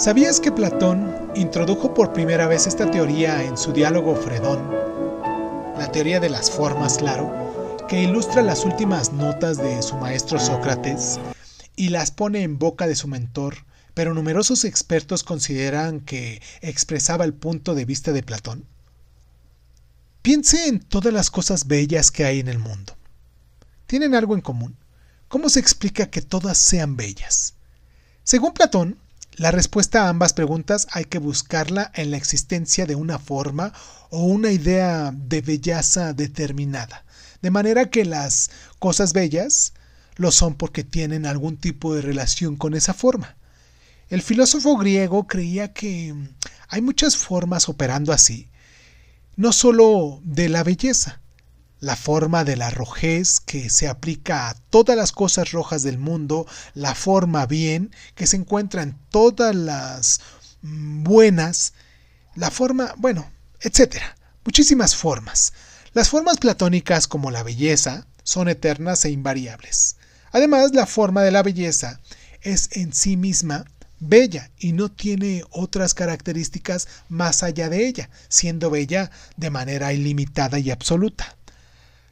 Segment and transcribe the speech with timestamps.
[0.00, 4.70] ¿Sabías que Platón introdujo por primera vez esta teoría en su diálogo Fredón?
[5.76, 11.20] La teoría de las formas, claro, que ilustra las últimas notas de su maestro Sócrates
[11.76, 17.34] y las pone en boca de su mentor, pero numerosos expertos consideran que expresaba el
[17.34, 18.64] punto de vista de Platón.
[20.22, 22.96] Piense en todas las cosas bellas que hay en el mundo.
[23.86, 24.78] ¿Tienen algo en común?
[25.28, 27.52] ¿Cómo se explica que todas sean bellas?
[28.22, 28.96] Según Platón,
[29.40, 33.72] la respuesta a ambas preguntas hay que buscarla en la existencia de una forma
[34.10, 37.06] o una idea de belleza determinada,
[37.40, 39.72] de manera que las cosas bellas
[40.16, 43.34] lo son porque tienen algún tipo de relación con esa forma.
[44.10, 46.14] El filósofo griego creía que
[46.68, 48.50] hay muchas formas operando así,
[49.36, 51.19] no sólo de la belleza,
[51.80, 56.46] la forma de la rojez que se aplica a todas las cosas rojas del mundo,
[56.74, 60.20] la forma bien que se encuentra en todas las
[60.62, 61.72] mm, buenas,
[62.34, 65.52] la forma, bueno, etcétera, muchísimas formas.
[65.92, 69.96] Las formas platónicas como la belleza son eternas e invariables.
[70.32, 72.00] Además, la forma de la belleza
[72.42, 73.64] es en sí misma
[73.98, 80.58] bella y no tiene otras características más allá de ella, siendo bella de manera ilimitada
[80.58, 81.36] y absoluta.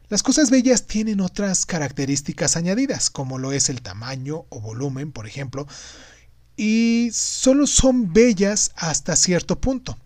[0.08, 5.26] Las cosas bellas tienen otras características añadidas, como lo es el tamaño o volumen, por
[5.26, 5.66] ejemplo,
[6.56, 9.98] y solo son bellas hasta cierto punto.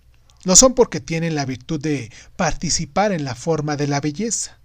[0.43, 4.59] Lo son porque tienen la virtud de participar en la forma de la belleza.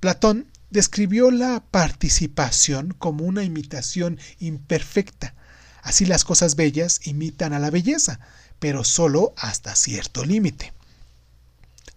[0.00, 5.34] Platón describió la participación como una imitación imperfecta.
[5.82, 8.18] Así las cosas bellas imitan a la belleza,
[8.58, 10.72] pero solo hasta cierto límite.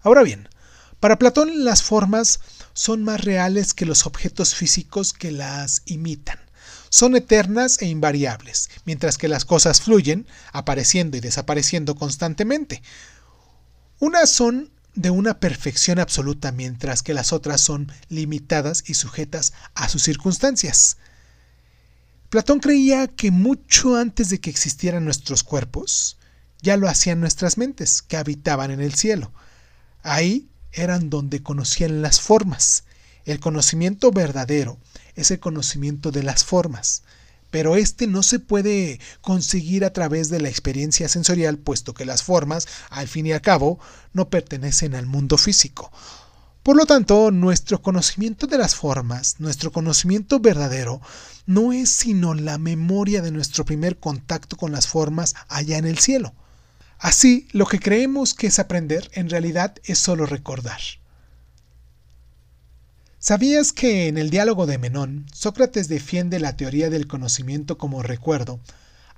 [0.02, 0.50] Ahora bien,
[1.00, 2.40] para Platón las formas
[2.74, 6.38] son más reales que los objetos físicos que las imitan.
[6.90, 12.82] Son eternas e invariables, mientras que las cosas fluyen, apareciendo y desapareciendo constantemente.
[13.98, 19.88] Unas son de una perfección absoluta, mientras que las otras son limitadas y sujetas a
[19.88, 20.98] sus circunstancias.
[22.30, 26.18] Platón creía que mucho antes de que existieran nuestros cuerpos,
[26.62, 29.32] ya lo hacían nuestras mentes, que habitaban en el cielo.
[30.02, 32.84] Ahí eran donde conocían las formas.
[33.24, 34.78] El conocimiento verdadero
[35.16, 37.02] es el conocimiento de las formas,
[37.50, 42.22] pero este no se puede conseguir a través de la experiencia sensorial, puesto que las
[42.22, 43.78] formas, al fin y al cabo,
[44.12, 45.90] no pertenecen al mundo físico.
[46.64, 51.00] Por lo tanto, nuestro conocimiento de las formas, nuestro conocimiento verdadero,
[51.46, 55.98] no es sino la memoria de nuestro primer contacto con las formas allá en el
[55.98, 56.34] cielo.
[56.98, 60.80] Así, lo que creemos que es aprender, en realidad es solo recordar.
[63.18, 68.60] ¿Sabías que en el diálogo de Menón, Sócrates defiende la teoría del conocimiento como recuerdo,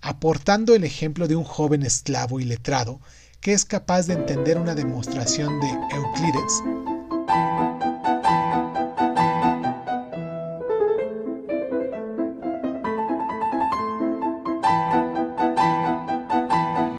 [0.01, 3.01] aportando el ejemplo de un joven esclavo y letrado
[3.41, 6.63] que es capaz de entender una demostración de Euclides